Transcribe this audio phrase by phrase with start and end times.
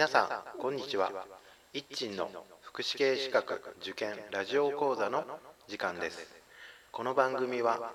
[0.00, 1.12] 皆さんこんにちは。
[1.74, 2.30] 一鎮の
[2.62, 5.26] 福祉系資格受験ラジオ講座の
[5.68, 6.26] 時間です。
[6.90, 7.92] この番組は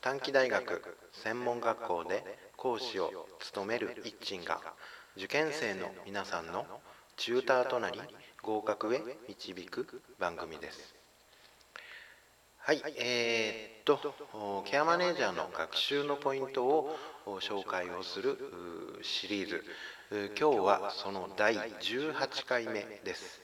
[0.00, 2.24] 短期大学専門学校で
[2.56, 4.62] 講師を務める一鎮が
[5.18, 6.64] 受験生の皆さんの
[7.18, 8.00] チューターとなり
[8.40, 10.94] 合格へ導く番組です。
[12.60, 18.38] はい、えー、っとケアマネージャーの学習のポイントを紹介をする
[19.02, 19.62] シリーズ。
[20.12, 23.40] 今日はその第18回目です。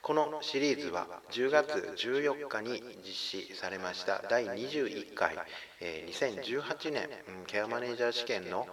[0.00, 3.12] このシリーズは10月14日に実
[3.50, 5.36] 施されました第21回
[5.82, 7.10] 2018年
[7.46, 8.66] ケアマネージャー試験の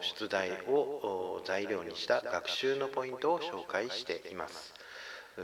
[0.00, 4.74] 出題を材料にした学習のポイントを紹介しています。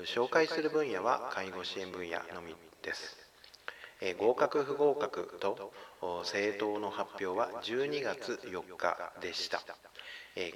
[0.04, 3.16] 紹介する分野は介護支援分野のみです。
[4.18, 5.72] 合格不合格と
[6.24, 9.62] 政党の発表は12月4日でした。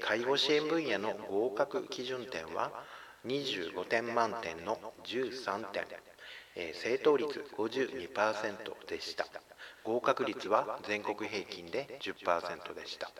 [0.00, 2.70] 介護支援分野の合格基準点は
[3.26, 5.86] 25点満点の13点。
[6.74, 9.26] 正答率52%でした。
[9.84, 13.10] 合格率は全国平均で10%でした、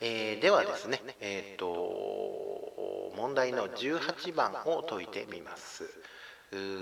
[0.00, 5.84] えー、ではですね、えーと、問題の18番を解いてみます。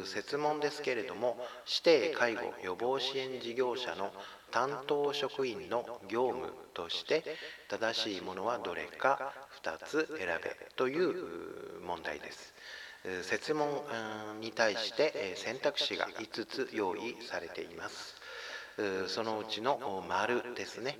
[0.04, 1.36] 設問ですけれども
[1.66, 4.12] 指定介護予防支援事業者の
[4.50, 7.24] 担当職員の業務として
[7.68, 9.32] 正しいものはどれか
[9.64, 12.54] 2つ選べという問題です。
[13.22, 13.68] 設問
[14.40, 18.15] に対して選択肢が5つ用意されています。
[19.08, 20.98] そのうちの丸ですね。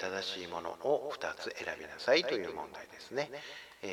[0.00, 3.30] 正しいものを2つ選びなさいという問題ですね。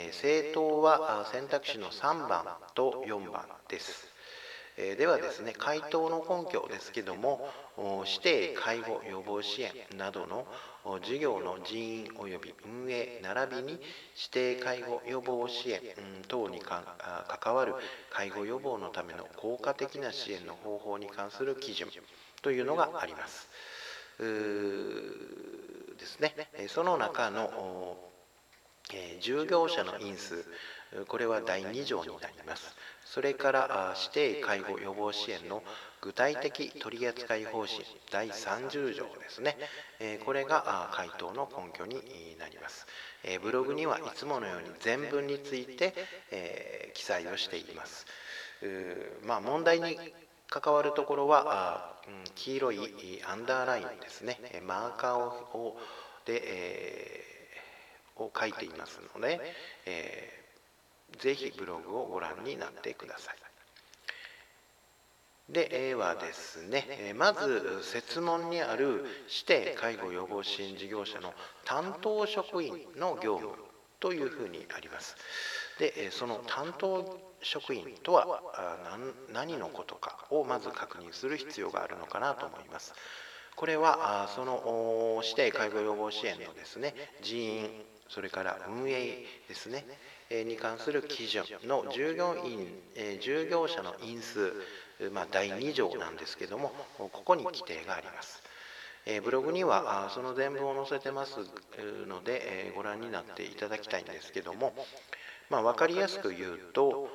[0.08, 4.08] 政党は選択肢の3番と4番です。
[4.82, 7.50] えではですね回答の根拠ですけども
[8.06, 10.48] 指定介護予防支援などの
[11.02, 13.82] 事業の人員及び運営並びに指
[14.32, 15.82] 定介護予防支援
[16.30, 17.76] 等に関わる
[18.10, 21.90] 介護予防のための効果的な支援の方法に関する基準。
[22.42, 23.48] というのがあります。
[24.20, 24.26] で
[26.06, 26.34] すね、
[26.68, 27.98] その中の
[29.20, 30.46] 従業者の因数。
[31.08, 32.76] これは第2条になります。
[33.06, 35.64] それから指定介護予防支援の
[36.02, 37.86] 具体的取扱い方針。
[38.12, 39.56] 第30条ですね。
[40.26, 42.88] これが回答の根拠になります。
[43.42, 45.94] ブログにはいつものように全文について
[46.96, 48.08] 記載をしています。
[49.24, 50.00] まあ問題に
[50.50, 51.94] 関わるところは
[52.36, 52.80] 黄色い
[53.28, 55.78] アンダーラインですねマーカーを
[56.26, 59.40] で、えー、を書いていますので、
[59.86, 60.40] え
[61.18, 63.36] ぜひブログをご覧になってください。
[65.52, 69.06] で、A はですね、まず設問にある
[69.48, 71.34] 指定介護予防支援事業者の
[71.66, 73.56] 担当職員の業務
[74.00, 75.16] というふうにあります。
[75.80, 78.42] で、その担当職員とは
[79.34, 82.94] 何のことかをまず確認する必要があるのかなと思います。
[83.56, 87.70] これはその指定介護予防支援のですね人員
[88.08, 89.86] それから運営ですね
[90.30, 92.68] に関する基準の従業員、
[93.20, 94.54] 従業者の因数、
[95.12, 98.42] まあ、第2条なんですけどもここに規定があります。
[99.24, 101.38] ブログにはその全文を載せてます
[102.08, 104.74] のでご覧になっていただきたいんですけども、
[105.50, 107.10] まあ、分かりやすく言うと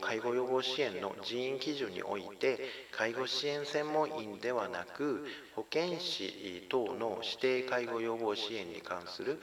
[0.00, 2.58] 介護予防支援の人員基準において
[2.90, 9.40] 介護支援専門員ではなく保健師等の指定介護予防支援に関する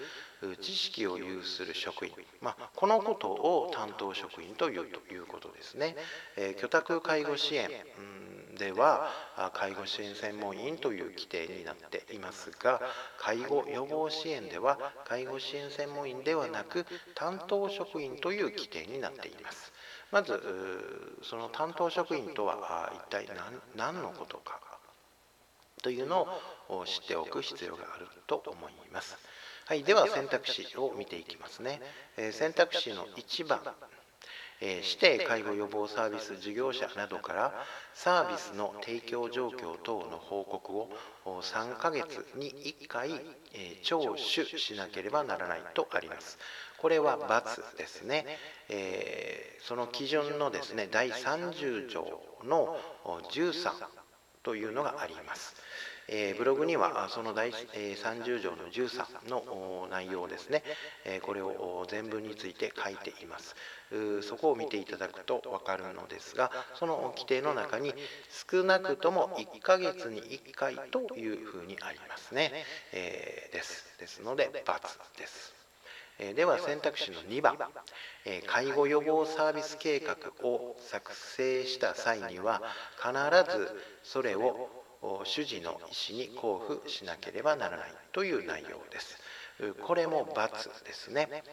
[0.61, 5.95] 知識を有する職員、まあ、このことを担当職員というということですね。
[6.37, 7.69] え居宅介護支援。
[8.55, 9.11] では
[9.53, 12.81] 介護支援専門員という規定になっていますが
[13.19, 19.71] 介護予防支援では介護支援専門員ではなく担当職員という規定になっています。
[20.11, 20.41] まず
[21.23, 23.27] その担当職員とは一体
[23.75, 24.59] 何のことか
[25.81, 26.27] というの
[26.69, 29.17] を知っておく必要があると思います。
[29.65, 31.81] はい、では選択肢を見ていきますね。
[32.17, 33.61] え選択肢の1番、
[34.61, 40.89] え指定介護予防サービス事業者などからサービスの提供状況等の報告を
[41.25, 43.11] 3ヶ月に1回、
[43.53, 46.37] え聴取しなければならないとあります。
[46.77, 48.25] これは×ですね、
[48.69, 52.77] えー、その基準のですね第30条の
[53.31, 53.71] 13
[54.43, 55.55] というのがあります。
[56.07, 60.63] えー、ブログにはその第、えー、30条の13の内容ですね、
[61.05, 63.55] えー、これを全文について書いています。
[64.21, 67.93] そこを見ていただくと分かるのですがその規定の中に
[68.51, 72.51] 少なくとも1ヶ月に1回というふうにありますね、
[72.93, 75.55] えー、ですですので×です。
[76.17, 77.57] では選択肢の2番、
[78.47, 80.15] 介護予防サービス計画
[80.47, 82.61] を作成した際には
[82.97, 83.11] 必
[83.57, 83.69] ず
[84.01, 84.84] それを
[85.23, 85.81] 主事の意思
[86.11, 89.19] に交付しなければならないという内容です。
[89.83, 91.43] これも×ですね。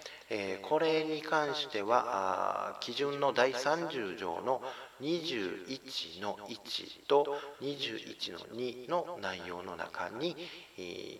[0.62, 4.60] これに関しては基準の第30条の
[5.00, 10.36] 21の1と21の2の内容の中に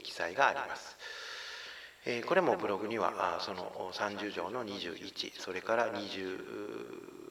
[0.03, 0.97] 記載があります。
[2.27, 7.22] これもブログにはその30条の21それから20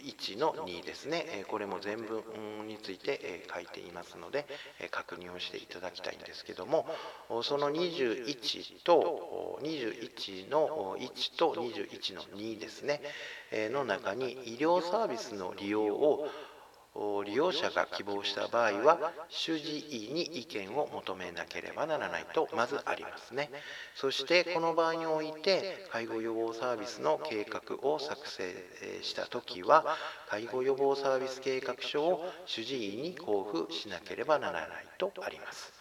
[0.00, 1.44] 1の2ですね。
[1.48, 4.46] これも全文について書いていますので
[4.90, 6.86] 確認をしていただきたいんですけども
[7.42, 13.00] その21と21の1と21の2ですね。
[13.52, 16.28] の中に医療サービスの利用を
[17.24, 19.78] 利用者が希望した場合は主治
[20.08, 23.48] 医に意見を求めなければならないとまずありますね。
[23.94, 28.54] そしてこの場合において介護予防サービスの計画を作成
[29.02, 29.96] した時は
[30.28, 35.79] 介護予防サービス計画書を主治医に交付しなければならないとあります。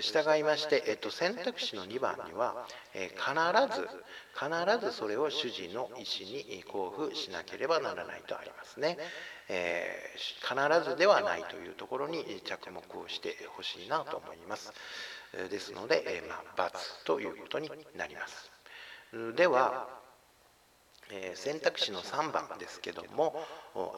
[0.00, 3.32] 従いまして、えっと、選択肢の2番には、え必
[3.76, 3.88] ず
[4.34, 8.96] 必ずそれを主治の医師に交付しなければならないとありますね。
[9.48, 14.72] えー、必ずではないというところに着目をしてほしいなと思います。
[15.50, 18.50] ですので、え、まあ、×ということになります。
[19.34, 20.01] では、
[21.12, 23.36] え、選択肢の3番ですけども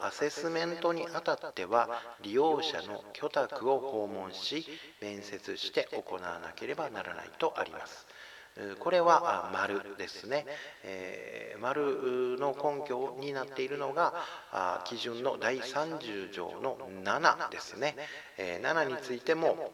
[0.02, 1.88] アセスメントにあたっては
[2.22, 4.66] 利用者の居宅を訪問し
[5.00, 8.06] 面接して行わなければならないとあります。
[8.78, 10.46] これは丸ですね、
[10.84, 14.14] えー、丸の根拠になっているのが
[14.84, 17.96] 基準の第30条の7ですね、
[18.38, 19.72] え、7についても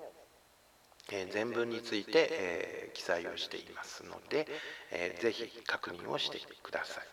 [1.30, 4.46] 全文について、え記載をしていますので、
[4.92, 7.04] えー、ぜひ確認をしてください、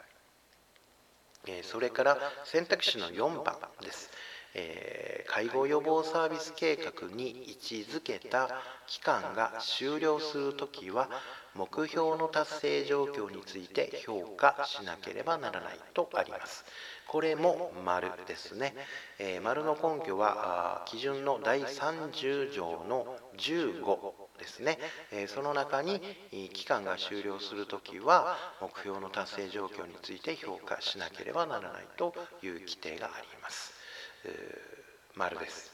[1.47, 4.09] えそれから選択肢の4番です、
[4.53, 8.49] え介護予防サービス計画に位置づけた
[8.87, 11.09] 期間が終了するときは
[11.53, 16.65] 目標の達成状況について評価しなければならないとあります。
[17.07, 18.75] これも丸ですね。
[19.17, 23.07] え、丸の根拠は基準の第30条の
[23.37, 24.77] 15ですね、
[25.11, 26.01] えー、その中に
[26.53, 32.13] 期間が終了するときは目標の達成状況について評価しなければならないと
[32.43, 33.73] いう規定があります。
[35.15, 35.71] 丸です。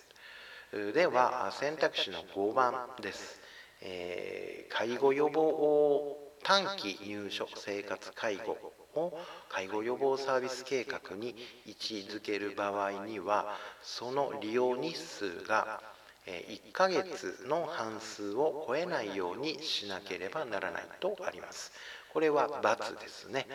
[0.94, 3.42] では選択肢の5番です。
[3.82, 8.58] えー、介護予防短期入所生活介護
[8.96, 9.18] を
[9.50, 15.82] 介護予防サービス計画に位置づける場合にはその利用日数が
[16.26, 21.72] 1ヶ月の半数を超えないようにしなければならないとあります。
[22.14, 23.48] これは×ですね。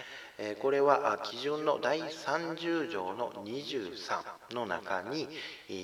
[0.60, 5.28] これは基準の第30条の23の中に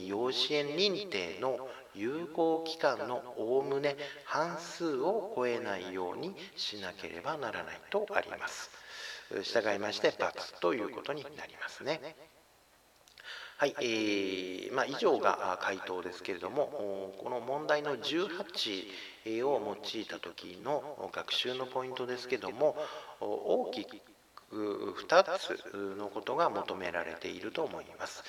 [0.07, 8.71] 養子縁認定の有効期間のおおむね半数を超えないようにしなければならないとあります。
[9.43, 12.01] 従いまして×ということになりますね。
[13.65, 22.77] はい、えーまあ、以上が回答ですけれどもこの問題の18を用いた時の学習のポイントですけども
[23.21, 23.97] 大きく
[24.55, 28.25] 2つのことが求められていると思います。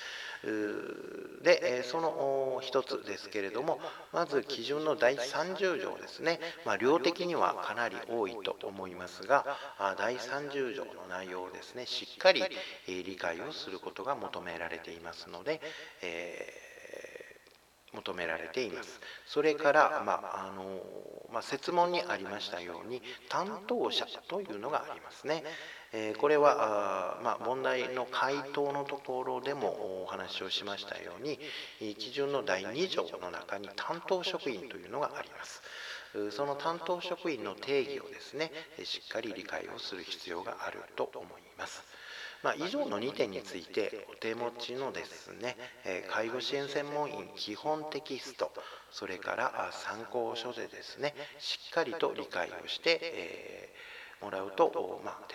[1.42, 3.80] でその一つですけれども
[4.12, 9.44] まず基準の第30条ですね、まあ、量的にはかなり多いと思いますが
[9.98, 12.42] 第30条の内容をですねしっかり
[12.86, 15.60] 理解をすることが求められていますので、
[16.02, 19.00] えー、求められています。
[19.26, 20.80] それから、まああの
[21.32, 25.42] まあ、説問にありましたように担当者というのがありますね。
[25.98, 31.38] えこれは、ま、問題の回答のところでもお話をしましたように
[31.94, 35.62] 基準の第2条の中に担当職員というのがあります。
[36.30, 38.52] その担当職員の定義をですね
[38.84, 41.82] しっかり理解をする必要があると思います。
[42.42, 45.56] まあ、以上の2点についてお手持ちのですね
[46.10, 48.52] 介護支援専門員基本テキスト
[48.90, 55.26] それから参考書でですねしっかりと理解をして、えーもらうと、まあ、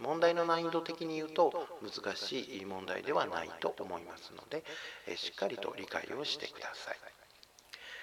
[0.00, 4.64] 問題の難易度的に言うと難しい問題ではないと思いますので、
[5.16, 6.96] しっかりと理解をしてください。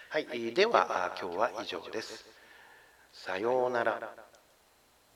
[0.10, 2.26] はい、では今日は以上です。
[3.12, 4.33] さようなら。